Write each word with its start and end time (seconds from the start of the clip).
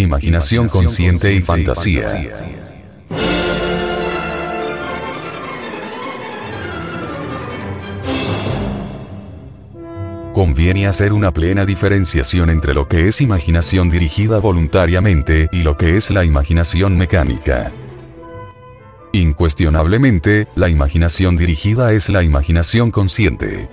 Imaginación 0.00 0.68
consciente 0.68 1.34
y 1.34 1.42
fantasía. 1.42 2.08
Conviene 10.32 10.86
hacer 10.86 11.12
una 11.12 11.32
plena 11.32 11.66
diferenciación 11.66 12.48
entre 12.48 12.72
lo 12.72 12.88
que 12.88 13.08
es 13.08 13.20
imaginación 13.20 13.90
dirigida 13.90 14.38
voluntariamente 14.38 15.48
y 15.52 15.62
lo 15.62 15.76
que 15.76 15.96
es 15.96 16.10
la 16.10 16.24
imaginación 16.24 16.96
mecánica. 16.96 17.70
Incuestionablemente, 19.12 20.48
la 20.54 20.70
imaginación 20.70 21.36
dirigida 21.36 21.92
es 21.92 22.08
la 22.08 22.22
imaginación 22.22 22.90
consciente. 22.90 23.68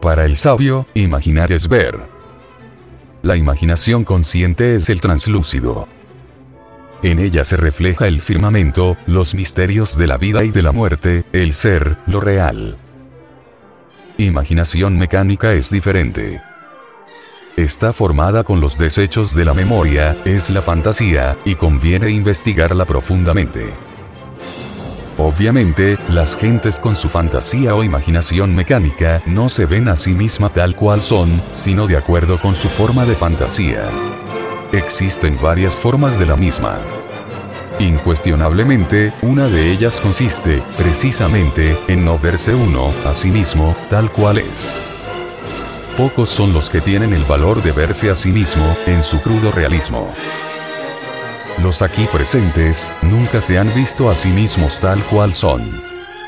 Para 0.00 0.24
el 0.24 0.36
sabio, 0.36 0.86
imaginar 0.94 1.52
es 1.52 1.68
ver. 1.68 2.13
La 3.24 3.36
imaginación 3.38 4.04
consciente 4.04 4.74
es 4.74 4.90
el 4.90 5.00
translúcido. 5.00 5.88
En 7.02 7.18
ella 7.18 7.46
se 7.46 7.56
refleja 7.56 8.06
el 8.06 8.20
firmamento, 8.20 8.98
los 9.06 9.34
misterios 9.34 9.96
de 9.96 10.06
la 10.06 10.18
vida 10.18 10.44
y 10.44 10.50
de 10.50 10.60
la 10.60 10.72
muerte, 10.72 11.24
el 11.32 11.54
ser, 11.54 11.96
lo 12.06 12.20
real. 12.20 12.76
Imaginación 14.18 14.98
mecánica 14.98 15.54
es 15.54 15.70
diferente. 15.70 16.42
Está 17.56 17.94
formada 17.94 18.44
con 18.44 18.60
los 18.60 18.76
desechos 18.76 19.34
de 19.34 19.46
la 19.46 19.54
memoria, 19.54 20.18
es 20.26 20.50
la 20.50 20.60
fantasía, 20.60 21.38
y 21.46 21.54
conviene 21.54 22.10
investigarla 22.10 22.84
profundamente. 22.84 23.72
Obviamente, 25.16 25.96
las 26.08 26.36
gentes 26.36 26.80
con 26.80 26.96
su 26.96 27.08
fantasía 27.08 27.74
o 27.76 27.84
imaginación 27.84 28.54
mecánica 28.54 29.22
no 29.26 29.48
se 29.48 29.64
ven 29.64 29.88
a 29.88 29.94
sí 29.94 30.12
misma 30.12 30.50
tal 30.50 30.74
cual 30.74 31.02
son, 31.02 31.40
sino 31.52 31.86
de 31.86 31.96
acuerdo 31.96 32.40
con 32.40 32.56
su 32.56 32.68
forma 32.68 33.04
de 33.04 33.14
fantasía. 33.14 33.82
Existen 34.72 35.38
varias 35.40 35.74
formas 35.74 36.18
de 36.18 36.26
la 36.26 36.36
misma. 36.36 36.78
Incuestionablemente, 37.78 39.12
una 39.22 39.48
de 39.48 39.70
ellas 39.70 40.00
consiste, 40.00 40.62
precisamente, 40.76 41.78
en 41.86 42.04
no 42.04 42.18
verse 42.18 42.54
uno, 42.54 42.92
a 43.04 43.14
sí 43.14 43.30
mismo, 43.30 43.76
tal 43.90 44.10
cual 44.10 44.38
es. 44.38 44.76
Pocos 45.96 46.28
son 46.28 46.52
los 46.52 46.70
que 46.70 46.80
tienen 46.80 47.12
el 47.12 47.22
valor 47.24 47.62
de 47.62 47.70
verse 47.70 48.10
a 48.10 48.16
sí 48.16 48.32
mismo, 48.32 48.76
en 48.86 49.04
su 49.04 49.20
crudo 49.20 49.52
realismo. 49.52 50.12
Los 51.58 51.82
aquí 51.82 52.06
presentes, 52.12 52.92
nunca 53.02 53.40
se 53.40 53.58
han 53.58 53.72
visto 53.74 54.10
a 54.10 54.14
sí 54.14 54.28
mismos 54.28 54.80
tal 54.80 55.02
cual 55.04 55.32
son. 55.32 55.62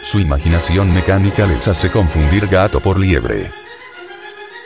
Su 0.03 0.21
imaginación 0.21 0.95
mecánica 0.95 1.47
les 1.47 1.67
hace 1.67 1.91
confundir 1.91 2.47
gato 2.47 2.81
por 2.81 2.99
liebre. 2.99 3.51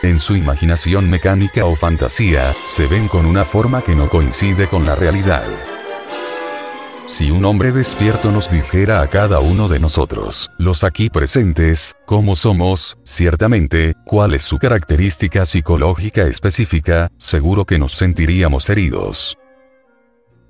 En 0.02 0.18
su 0.18 0.36
imaginación 0.36 1.08
mecánica 1.08 1.64
o 1.64 1.76
fantasía, 1.76 2.54
se 2.66 2.86
ven 2.86 3.08
con 3.08 3.26
una 3.26 3.44
forma 3.44 3.82
que 3.82 3.94
no 3.94 4.08
coincide 4.08 4.66
con 4.68 4.84
la 4.84 4.94
realidad. 4.94 5.46
Si 7.06 7.30
un 7.30 7.44
hombre 7.44 7.72
despierto 7.72 8.30
nos 8.30 8.50
dijera 8.50 9.02
a 9.02 9.08
cada 9.08 9.40
uno 9.40 9.66
de 9.66 9.80
nosotros, 9.80 10.50
los 10.58 10.84
aquí 10.84 11.10
presentes, 11.10 11.96
cómo 12.06 12.36
somos, 12.36 12.98
ciertamente, 13.02 13.94
cuál 14.04 14.34
es 14.34 14.42
su 14.42 14.58
característica 14.58 15.44
psicológica 15.44 16.22
específica, 16.22 17.10
seguro 17.16 17.64
que 17.64 17.78
nos 17.78 17.92
sentiríamos 17.92 18.70
heridos. 18.70 19.39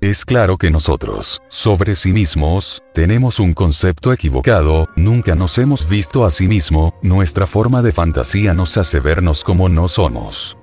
Es 0.01 0.25
claro 0.25 0.57
que 0.57 0.71
nosotros, 0.71 1.43
sobre 1.47 1.93
sí 1.93 2.11
mismos, 2.11 2.81
tenemos 2.91 3.39
un 3.39 3.53
concepto 3.53 4.11
equivocado, 4.11 4.89
nunca 4.95 5.35
nos 5.35 5.59
hemos 5.59 5.87
visto 5.87 6.25
a 6.25 6.31
sí 6.31 6.47
mismo, 6.47 6.95
nuestra 7.03 7.45
forma 7.45 7.83
de 7.83 7.91
fantasía 7.91 8.55
nos 8.55 8.79
hace 8.79 8.99
vernos 8.99 9.43
como 9.43 9.69
no 9.69 9.87
somos. 9.87 10.57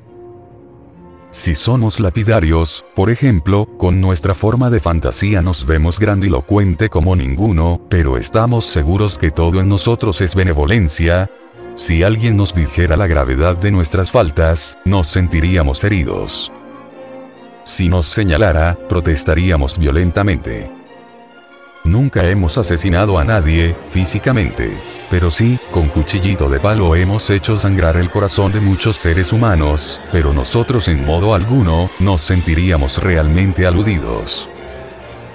Si 1.31 1.55
somos 1.55 2.01
lapidarios, 2.01 2.85
por 2.97 3.11
ejemplo, 3.11 3.69
con 3.79 4.01
nuestra 4.01 4.35
forma 4.35 4.71
de 4.71 4.81
fantasía 4.81 5.41
nos 5.41 5.65
vemos 5.67 6.01
grandilocuente 6.01 6.89
como 6.89 7.15
ninguno, 7.15 7.81
pero 7.89 8.17
estamos 8.17 8.65
seguros 8.65 9.19
que 9.19 9.31
todo 9.31 9.61
en 9.61 9.69
nosotros 9.69 10.21
es 10.21 10.35
benevolencia. 10.35 11.31
Si 11.77 12.03
alguien 12.03 12.37
nos 12.37 12.57
dijera 12.57 12.97
la 12.97 13.07
gravedad 13.07 13.57
de 13.57 13.71
nuestras 13.71 14.11
faltas, 14.11 14.81
nos 14.85 15.07
sentiríamos 15.07 15.85
heridos. 15.85 16.51
Si 17.69 17.87
nos 17.91 18.07
señalara, 18.07 18.79
protestaríamos 18.89 19.77
violentamente. 19.77 20.71
Nunca 21.85 22.27
hemos 22.27 22.57
asesinado 22.57 23.19
a 23.19 23.27
nadie, 23.27 23.77
físicamente. 23.91 24.73
Pero 25.11 25.31
sí, 25.31 25.59
con 25.71 25.89
cuchillito 25.89 26.49
de 26.49 26.61
palo 26.61 26.97
hemos 26.97 27.29
hecho 27.29 27.61
sangrar 27.61 27.99
el 27.99 28.09
corazón 28.09 28.53
de 28.53 28.61
muchos 28.61 28.97
seres 28.97 29.35
humanos, 29.35 30.01
pero 30.11 30.33
nosotros 30.33 30.89
en 30.89 31.05
modo 31.05 31.35
alguno, 31.35 31.91
nos 32.01 32.23
sentiríamos 32.23 33.03
realmente 33.03 33.67
aludidos. 33.67 34.49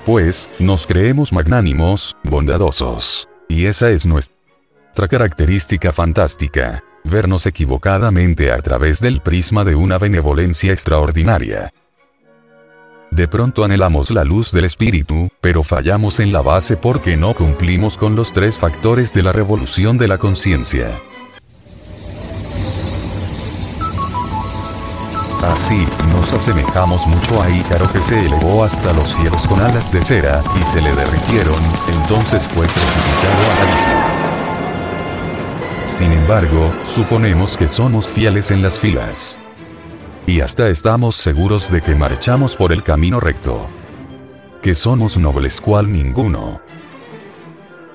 Pues, 0.04 0.50
nos 0.58 0.88
creemos 0.88 1.34
magnánimos, 1.34 2.18
bondadosos. 2.24 3.30
Y 3.48 3.68
esa 3.68 3.92
es 3.92 4.08
nuestra 4.08 5.08
característica 5.08 5.94
fantástica. 5.94 6.84
Vernos 7.04 7.46
equivocadamente 7.46 8.52
a 8.52 8.58
través 8.58 9.00
del 9.02 9.22
prisma 9.22 9.64
de 9.64 9.76
una 9.76 10.00
benevolencia 10.00 10.74
extraordinaria. 10.74 11.72
De 13.14 13.28
pronto 13.28 13.64
anhelamos 13.64 14.10
la 14.10 14.24
luz 14.24 14.52
del 14.52 14.66
espíritu, 14.66 15.30
pero 15.40 15.62
fallamos 15.62 16.20
en 16.20 16.34
la 16.34 16.42
base 16.42 16.78
porque 16.78 17.16
no 17.16 17.36
cumplimos 17.36 17.96
con 17.96 18.16
los 18.16 18.32
tres 18.32 18.58
factores 18.58 19.14
de 19.14 19.22
la 19.22 19.32
revolución 19.32 20.00
de 20.00 20.08
la 20.08 20.18
conciencia. 20.18 21.00
Así, 25.44 25.86
nos 26.12 26.34
asemejamos 26.34 27.06
mucho 27.06 27.40
a 27.44 27.52
Ícaro 27.52 27.88
que 27.92 28.00
se 28.00 28.20
elevó 28.20 28.64
hasta 28.64 28.92
los 28.94 29.10
cielos 29.10 29.46
con 29.46 29.62
alas 29.62 29.92
de 29.92 30.02
cera, 30.02 30.42
y 30.60 30.66
se 30.66 30.82
le 30.82 30.92
derritieron, 30.96 31.62
entonces 31.90 32.42
fue 32.48 32.66
precipitado 32.66 33.52
al 33.52 33.68
abismo. 33.68 33.94
Sin 35.86 36.12
embargo, 36.14 36.74
suponemos 36.88 37.58
que 37.58 37.68
somos 37.68 38.10
fieles 38.10 38.50
en 38.50 38.64
las 38.64 38.80
filas. 38.80 39.38
Y 40.26 40.40
hasta 40.40 40.70
estamos 40.70 41.16
seguros 41.16 41.70
de 41.70 41.82
que 41.82 41.96
marchamos 41.96 42.56
por 42.56 42.72
el 42.72 42.82
camino 42.82 43.20
recto. 43.20 43.68
Que 44.62 44.74
somos 44.74 45.18
nobles 45.18 45.60
cual 45.60 45.92
ninguno. 45.92 46.62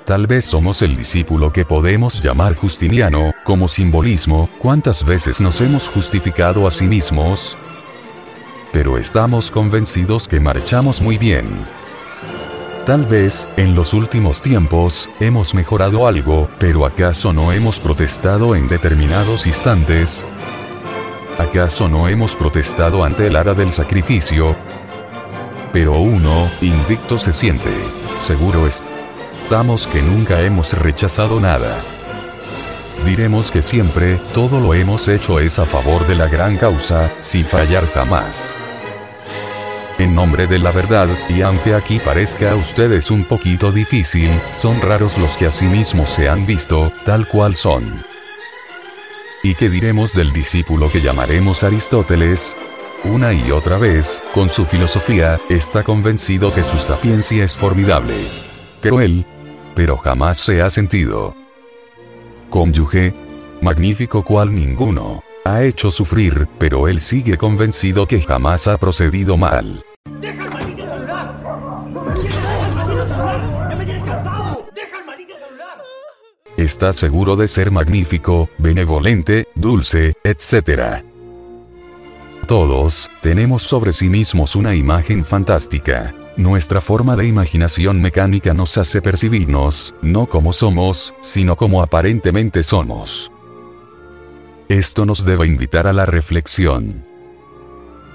Tal 0.05 0.27
vez 0.27 0.45
somos 0.45 0.83
el 0.83 0.95
discípulo 0.95 1.53
que 1.53 1.65
podemos 1.65 2.23
llamar 2.23 2.55
Justiniano, 2.55 3.33
como 3.45 3.67
simbolismo, 3.67 4.51
¿cuántas 4.59 5.05
veces 5.05 5.41
nos 5.41 5.63
hemos 5.63 5.89
justificado 5.89 6.67
a 6.67 6.71
sí 6.71 6.87
mismos? 6.87 7.57
Pero 8.73 8.99
estamos 8.99 9.51
convencidos 9.51 10.29
que 10.29 10.39
marchamos 10.39 11.01
muy 11.01 11.17
bien. 11.17 11.65
Tal 12.85 13.07
vez, 13.07 13.49
en 13.57 13.75
los 13.75 13.95
últimos 13.95 14.43
tiempos, 14.43 15.09
hemos 15.21 15.55
mejorado 15.55 16.07
algo, 16.07 16.49
pero 16.59 16.85
¿acaso 16.85 17.33
no 17.33 17.53
hemos 17.53 17.81
protestado 17.81 18.55
en 18.55 18.69
determinados 18.69 19.47
instantes? 19.47 20.27
¿Acaso 21.39 21.89
no 21.89 22.09
hemos 22.09 22.35
protestado 22.35 23.05
ante 23.05 23.29
el 23.29 23.37
hada 23.37 23.55
del 23.55 23.71
sacrificio? 23.71 24.57
Pero 25.73 26.01
uno, 26.01 26.51
invicto 26.61 27.17
se 27.17 27.33
siente. 27.33 27.71
Seguro 28.17 28.67
estamos 28.67 29.87
que 29.87 30.03
nunca 30.03 30.43
hemos 30.43 30.73
rechazado 30.73 31.39
nada. 31.39 31.81
Diremos 33.07 33.53
que 33.53 33.63
siempre, 33.63 34.19
todo 34.35 34.59
lo 34.59 34.75
hemos 34.75 35.07
hecho 35.07 35.39
es 35.39 35.61
a 35.61 35.65
favor 35.65 36.05
de 36.09 36.17
la 36.17 36.27
gran 36.27 36.57
causa, 36.57 37.13
sin 37.21 37.45
fallar 37.45 37.87
jamás. 37.93 38.59
En 39.99 40.17
nombre 40.17 40.49
de 40.49 40.59
la 40.59 40.73
verdad, 40.73 41.09
y 41.29 41.43
aunque 41.43 41.75
aquí 41.75 42.01
parezca 42.01 42.51
a 42.51 42.57
ustedes 42.57 43.13
un 43.13 43.25
poquito 43.25 43.71
difícil, 43.71 44.29
son 44.53 44.81
raros 44.81 45.17
los 45.19 45.37
que 45.37 45.47
a 45.47 45.53
sí 45.53 45.67
mismos 45.67 46.11
se 46.11 46.29
han 46.29 46.47
visto, 46.47 46.93
tal 47.05 47.29
cual 47.29 47.55
son. 47.55 48.08
¿Y 49.49 49.55
qué 49.55 49.71
diremos 49.71 50.13
del 50.13 50.31
discípulo 50.35 50.91
que 50.91 51.01
llamaremos 51.01 51.65
Aristóteles? 51.65 52.55
Una 53.05 53.33
y 53.33 53.51
otra 53.51 53.79
vez, 53.79 54.23
con 54.35 54.51
su 54.51 54.67
filosofía, 54.67 55.41
está 55.49 55.85
convencido 55.85 56.53
que 56.53 56.63
su 56.63 56.77
sapiencia 56.77 57.45
es 57.45 57.57
formidable. 57.57 58.13
Cruel. 58.83 59.25
Pero 59.75 59.97
jamás 59.97 60.37
se 60.37 60.61
ha 60.61 60.69
sentido. 60.69 61.35
Cónyuge. 62.51 63.15
Magnífico 63.63 64.23
cual 64.23 64.55
ninguno. 64.55 65.25
Ha 65.47 65.65
hecho 65.65 65.91
sufrir, 65.91 66.47
pero 66.59 66.87
él 66.87 67.01
sigue 67.01 67.39
convencido 67.39 68.07
que 68.07 68.21
jamás 68.21 68.69
ha 68.69 68.77
procedido 68.77 69.39
mal. 69.39 69.83
Está 76.69 76.93
seguro 76.93 77.35
de 77.35 77.49
ser 77.49 77.71
magnífico, 77.71 78.51
benevolente, 78.59 79.49
dulce, 79.55 80.17
etc. 80.23 81.03
Todos, 82.47 83.11
tenemos 83.23 83.63
sobre 83.63 83.91
sí 83.93 84.11
mismos 84.11 84.55
una 84.55 84.75
imagen 84.75 85.25
fantástica. 85.25 86.15
Nuestra 86.37 86.83
forma 86.83 87.17
de 87.17 87.27
imaginación 87.27 88.03
mecánica 88.03 88.53
nos 88.53 88.77
hace 88.77 89.01
percibirnos, 89.01 89.95
no 90.03 90.27
como 90.27 90.53
somos, 90.53 91.15
sino 91.23 91.57
como 91.57 91.83
aparentemente 91.83 92.63
somos. 92.63 93.33
Esto 94.69 95.07
nos 95.07 95.25
debe 95.25 95.47
invitar 95.47 95.87
a 95.87 95.95
la 95.95 96.05
reflexión. 96.05 97.07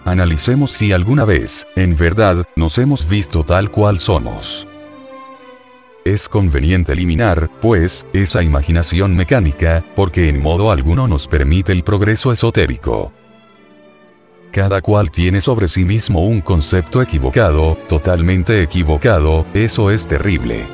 Analicemos 0.05 0.69
si 0.69 0.91
alguna 0.91 1.25
vez, 1.25 1.65
en 1.75 1.97
verdad, 1.97 2.45
nos 2.55 2.77
hemos 2.77 3.09
visto 3.09 3.41
tal 3.41 3.71
cual 3.71 3.97
somos. 3.97 4.67
Es 6.05 6.27
conveniente 6.27 6.91
eliminar, 6.91 7.49
pues, 7.61 8.05
esa 8.11 8.43
imaginación 8.43 9.15
mecánica, 9.15 9.85
porque 9.95 10.27
en 10.27 10.41
modo 10.41 10.69
alguno 10.69 11.07
nos 11.07 11.29
permite 11.29 11.71
el 11.71 11.83
progreso 11.83 12.33
esotérico. 12.33 13.13
Cada 14.51 14.81
cual 14.81 15.11
tiene 15.11 15.39
sobre 15.39 15.69
sí 15.69 15.85
mismo 15.85 16.25
un 16.27 16.41
concepto 16.41 17.01
equivocado, 17.01 17.77
totalmente 17.87 18.61
equivocado, 18.61 19.45
eso 19.53 19.91
es 19.91 20.05
terrible. 20.05 20.65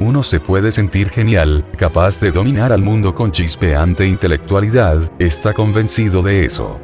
Uno 0.00 0.24
se 0.24 0.40
puede 0.40 0.72
sentir 0.72 1.10
genial, 1.10 1.64
capaz 1.76 2.20
de 2.20 2.32
dominar 2.32 2.72
al 2.72 2.82
mundo 2.82 3.14
con 3.14 3.30
chispeante 3.30 4.04
intelectualidad, 4.04 5.12
está 5.20 5.54
convencido 5.54 6.22
de 6.22 6.44
eso. 6.44 6.80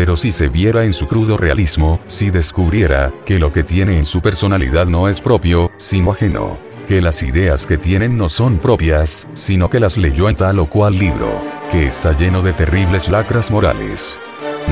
Pero 0.00 0.16
si 0.16 0.30
se 0.30 0.48
viera 0.48 0.86
en 0.86 0.94
su 0.94 1.06
crudo 1.06 1.36
realismo, 1.36 2.00
si 2.06 2.30
descubriera, 2.30 3.12
que 3.26 3.38
lo 3.38 3.52
que 3.52 3.64
tiene 3.64 3.98
en 3.98 4.06
su 4.06 4.22
personalidad 4.22 4.86
no 4.86 5.08
es 5.08 5.20
propio, 5.20 5.70
sino 5.76 6.12
ajeno, 6.12 6.56
que 6.88 7.02
las 7.02 7.22
ideas 7.22 7.66
que 7.66 7.76
tienen 7.76 8.16
no 8.16 8.30
son 8.30 8.60
propias, 8.60 9.28
sino 9.34 9.68
que 9.68 9.78
las 9.78 9.98
leyó 9.98 10.30
en 10.30 10.36
tal 10.36 10.58
o 10.58 10.70
cual 10.70 10.98
libro, 10.98 11.42
que 11.70 11.84
está 11.84 12.16
lleno 12.16 12.40
de 12.40 12.54
terribles 12.54 13.10
lacras 13.10 13.50
morales, 13.50 14.18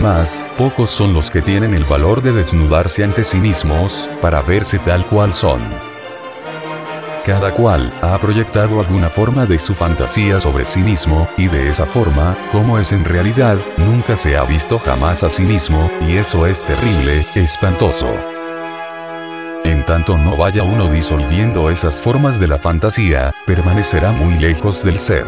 más, 0.00 0.46
pocos 0.56 0.88
son 0.88 1.12
los 1.12 1.30
que 1.30 1.42
tienen 1.42 1.74
el 1.74 1.84
valor 1.84 2.22
de 2.22 2.32
desnudarse 2.32 3.04
ante 3.04 3.22
sí 3.22 3.36
mismos, 3.36 4.08
para 4.22 4.40
verse 4.40 4.78
tal 4.78 5.04
cual 5.04 5.34
son. 5.34 5.60
Cada 7.24 7.52
cual 7.52 7.92
ha 8.00 8.16
proyectado 8.18 8.80
alguna 8.80 9.08
forma 9.08 9.44
de 9.46 9.58
su 9.58 9.74
fantasía 9.74 10.40
sobre 10.40 10.64
sí 10.64 10.80
mismo, 10.80 11.28
y 11.36 11.48
de 11.48 11.68
esa 11.68 11.86
forma, 11.86 12.36
como 12.52 12.78
es 12.78 12.92
en 12.92 13.04
realidad, 13.04 13.58
nunca 13.76 14.16
se 14.16 14.36
ha 14.36 14.44
visto 14.44 14.78
jamás 14.78 15.24
a 15.24 15.30
sí 15.30 15.42
mismo, 15.42 15.90
y 16.06 16.16
eso 16.16 16.46
es 16.46 16.64
terrible, 16.64 17.26
espantoso. 17.34 18.08
En 19.64 19.84
tanto 19.84 20.16
no 20.16 20.36
vaya 20.36 20.62
uno 20.62 20.90
disolviendo 20.90 21.70
esas 21.70 22.00
formas 22.00 22.40
de 22.40 22.48
la 22.48 22.58
fantasía, 22.58 23.34
permanecerá 23.46 24.12
muy 24.12 24.34
lejos 24.38 24.82
del 24.84 24.98
ser 24.98 25.26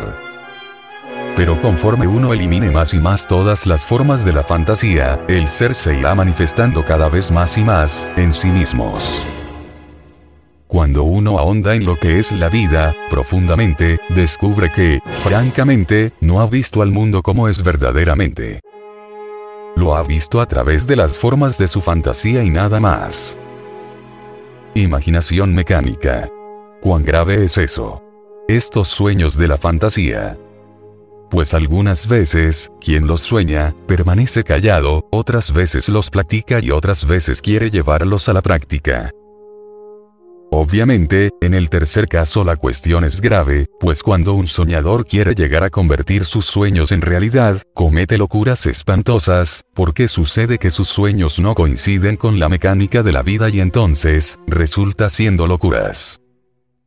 pero 1.41 1.59
conforme 1.63 2.07
uno 2.07 2.35
elimine 2.35 2.71
más 2.71 2.93
y 2.93 2.99
más 2.99 3.27
todas 3.27 3.67
las 3.67 3.83
formas 3.83 4.27
de 4.27 4.33
la 4.35 4.43
fantasía, 4.43 5.19
el 5.27 5.49
ser 5.49 5.75
se 5.75 5.97
irá 5.97 6.15
manifestando 6.15 6.85
cada 6.85 7.09
vez 7.09 7.31
más 7.31 7.57
y 7.57 7.65
más, 7.65 8.07
en 8.17 8.35
sí 8.35 8.49
mismos. 8.49 9.25
Cuando 10.71 11.03
uno 11.03 11.41
ahonda 11.41 11.75
en 11.75 11.85
lo 11.85 11.97
que 11.97 12.21
es 12.21 12.31
la 12.31 12.49
vida, 12.49 12.95
profundamente, 13.11 13.99
descubre 14.09 14.71
que, 14.71 15.01
francamente, 15.25 16.13
no 16.21 16.41
ha 16.41 16.47
visto 16.47 16.81
al 16.81 16.93
mundo 16.93 17.23
como 17.23 17.49
es 17.49 17.65
verdaderamente. 17.65 18.61
Lo 19.75 19.97
ha 19.97 20.05
visto 20.05 20.41
a 20.41 20.47
través 20.47 20.87
de 20.87 20.95
las 20.95 21.19
formas 21.19 21.59
de 21.59 21.67
su 21.67 21.81
fantasía 21.81 22.45
y 22.45 22.51
nada 22.51 22.79
más. 22.79 23.37
Imaginación 24.75 25.57
mecánica. 25.57 26.29
¿Cuán 26.81 27.03
grave 27.03 27.43
es 27.43 27.59
eso? 27.59 28.01
Estos 28.47 28.87
sueños 28.87 29.37
de 29.37 29.49
la 29.49 29.57
fantasía, 29.57 30.39
pues 31.31 31.53
algunas 31.53 32.07
veces, 32.07 32.71
quien 32.81 33.09
los 33.09 33.23
sueña, 33.23 33.75
permanece 33.89 34.45
callado, 34.45 35.09
otras 35.11 35.53
veces 35.53 35.89
los 35.89 36.11
platica 36.11 36.61
y 36.61 36.71
otras 36.71 37.07
veces 37.07 37.43
quiere 37.43 37.73
llevarlos 37.73 38.29
a 38.29 38.35
la 38.35 38.43
práctica. 38.43 39.13
Obviamente, 40.52 41.31
en 41.41 41.55
el 41.55 41.70
tercer 41.70 42.08
caso 42.08 42.43
la 42.43 42.56
cuestión 42.56 43.05
es 43.05 43.20
grave, 43.20 43.69
pues 43.79 44.02
cuando 44.02 44.35
un 44.35 44.49
soñador 44.49 45.06
quiere 45.06 45.37
llegar 45.37 45.62
a 45.62 45.70
convertir 45.70 46.25
sus 46.25 46.44
sueños 46.44 46.91
en 46.91 47.02
realidad, 47.02 47.62
comete 47.73 48.19
locuras 48.19 48.67
espantosas, 48.67 49.64
porque 49.75 50.08
sucede 50.08 50.58
que 50.58 50.70
sus 50.70 50.88
sueños 50.88 51.38
no 51.38 51.55
coinciden 51.55 52.17
con 52.17 52.41
la 52.41 52.49
mecánica 52.49 53.05
de 53.05 53.12
la 53.12 53.23
vida 53.23 53.49
y 53.49 53.61
entonces, 53.61 54.41
resulta 54.49 55.08
siendo 55.08 55.47
locuras. 55.47 56.20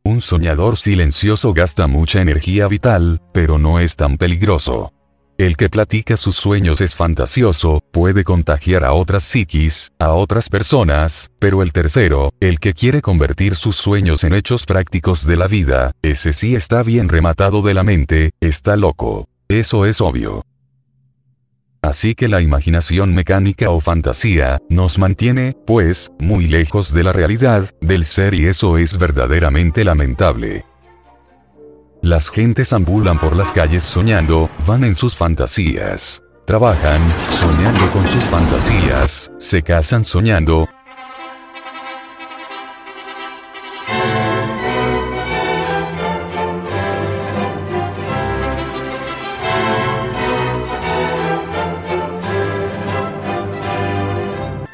Un 0.04 0.20
soñador 0.20 0.76
silencioso 0.76 1.54
gasta 1.54 1.86
mucha 1.86 2.20
energía 2.20 2.68
vital, 2.68 3.22
pero 3.32 3.58
no 3.58 3.80
es 3.80 3.96
tan 3.96 4.18
peligroso. 4.18 4.92
El 5.36 5.56
que 5.56 5.68
platica 5.68 6.16
sus 6.16 6.36
sueños 6.36 6.80
es 6.80 6.94
fantasioso, 6.94 7.82
puede 7.90 8.22
contagiar 8.22 8.84
a 8.84 8.92
otras 8.92 9.24
psiquis, 9.24 9.90
a 9.98 10.12
otras 10.12 10.48
personas, 10.48 11.32
pero 11.40 11.60
el 11.62 11.72
tercero, 11.72 12.32
el 12.38 12.60
que 12.60 12.72
quiere 12.72 13.02
convertir 13.02 13.56
sus 13.56 13.74
sueños 13.74 14.22
en 14.22 14.32
hechos 14.32 14.64
prácticos 14.64 15.26
de 15.26 15.36
la 15.36 15.48
vida, 15.48 15.90
ese 16.02 16.32
sí 16.32 16.54
está 16.54 16.84
bien 16.84 17.08
rematado 17.08 17.62
de 17.62 17.74
la 17.74 17.82
mente, 17.82 18.30
está 18.40 18.76
loco. 18.76 19.26
Eso 19.48 19.86
es 19.86 20.00
obvio. 20.00 20.44
Así 21.82 22.14
que 22.14 22.28
la 22.28 22.40
imaginación 22.40 23.12
mecánica 23.12 23.70
o 23.70 23.80
fantasía, 23.80 24.62
nos 24.70 25.00
mantiene, 25.00 25.56
pues, 25.66 26.12
muy 26.20 26.46
lejos 26.46 26.94
de 26.94 27.02
la 27.02 27.12
realidad, 27.12 27.68
del 27.80 28.06
ser 28.06 28.34
y 28.34 28.46
eso 28.46 28.78
es 28.78 28.98
verdaderamente 28.98 29.84
lamentable. 29.84 30.64
Las 32.04 32.28
gentes 32.28 32.74
ambulan 32.74 33.18
por 33.18 33.34
las 33.34 33.54
calles 33.54 33.82
soñando, 33.82 34.50
van 34.66 34.84
en 34.84 34.94
sus 34.94 35.16
fantasías. 35.16 36.22
Trabajan, 36.44 37.00
soñando 37.10 37.90
con 37.92 38.06
sus 38.06 38.22
fantasías, 38.24 39.32
se 39.38 39.62
casan 39.62 40.04
soñando, 40.04 40.68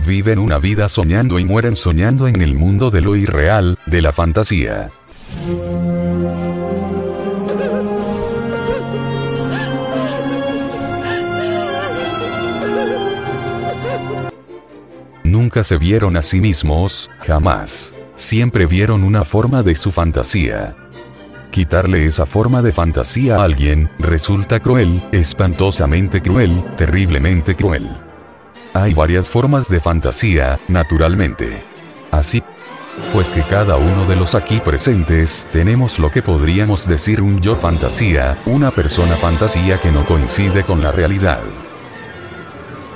viven 0.04 0.40
una 0.40 0.58
vida 0.58 0.88
soñando 0.88 1.38
y 1.38 1.44
mueren 1.44 1.76
soñando 1.76 2.26
en 2.26 2.42
el 2.42 2.54
mundo 2.54 2.90
de 2.90 3.02
lo 3.02 3.14
irreal, 3.14 3.78
de 3.86 4.02
la 4.02 4.10
fantasía. 4.10 4.90
Nunca 15.50 15.64
se 15.64 15.78
vieron 15.78 16.16
a 16.16 16.22
sí 16.22 16.40
mismos, 16.40 17.10
jamás. 17.26 17.92
Siempre 18.14 18.66
vieron 18.66 19.02
una 19.02 19.24
forma 19.24 19.64
de 19.64 19.74
su 19.74 19.90
fantasía. 19.90 20.76
Quitarle 21.50 22.06
esa 22.06 22.24
forma 22.24 22.62
de 22.62 22.70
fantasía 22.70 23.34
a 23.34 23.42
alguien, 23.42 23.90
resulta 23.98 24.60
cruel, 24.60 25.02
espantosamente 25.10 26.22
cruel, 26.22 26.62
terriblemente 26.76 27.56
cruel. 27.56 27.90
Hay 28.74 28.94
varias 28.94 29.28
formas 29.28 29.68
de 29.68 29.80
fantasía, 29.80 30.60
naturalmente. 30.68 31.64
Así, 32.12 32.44
pues 33.12 33.28
que 33.30 33.42
cada 33.42 33.76
uno 33.76 34.06
de 34.06 34.14
los 34.14 34.36
aquí 34.36 34.60
presentes 34.60 35.48
tenemos 35.50 35.98
lo 35.98 36.12
que 36.12 36.22
podríamos 36.22 36.86
decir 36.86 37.20
un 37.20 37.40
yo 37.40 37.56
fantasía, 37.56 38.38
una 38.46 38.70
persona 38.70 39.16
fantasía 39.16 39.80
que 39.80 39.90
no 39.90 40.06
coincide 40.06 40.62
con 40.62 40.80
la 40.80 40.92
realidad. 40.92 41.42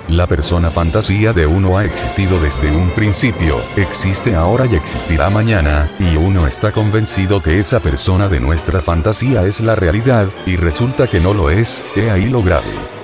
La 0.09 0.27
persona 0.27 0.71
fantasía 0.71 1.33
de 1.33 1.47
uno 1.47 1.79
ha 1.79 1.85
existido 1.85 2.39
desde 2.39 2.71
un 2.71 2.91
principio, 2.91 3.57
existe 3.77 4.35
ahora 4.35 4.67
y 4.67 4.75
existirá 4.75 5.31
mañana, 5.31 5.91
y 5.99 6.17
uno 6.17 6.47
está 6.47 6.73
convencido 6.73 7.41
que 7.41 7.59
esa 7.59 7.81
persona 7.81 8.29
de 8.29 8.39
nuestra 8.39 8.83
fantasía 8.83 9.47
es 9.47 9.61
la 9.61 9.75
realidad, 9.75 10.29
y 10.45 10.57
resulta 10.57 11.07
que 11.07 11.21
no 11.21 11.33
lo 11.33 11.49
es, 11.49 11.87
he 11.97 12.11
ahí 12.11 12.29
lo 12.29 12.43
grave. 12.43 13.04